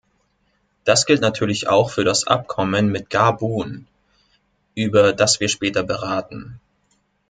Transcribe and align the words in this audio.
Das 0.83 1.05
gilt 1.05 1.21
natürlich 1.21 1.67
auch 1.67 1.91
für 1.91 2.03
das 2.03 2.25
Abkommen 2.25 2.91
mit 2.91 3.11
Gabun, 3.11 3.85
über 4.73 5.13
das 5.13 5.39
wir 5.39 5.47
später 5.47 5.83
beraten. 5.83 6.59